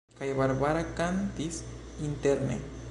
[0.19, 1.61] Kaj Barbara kantis
[2.09, 2.61] interne.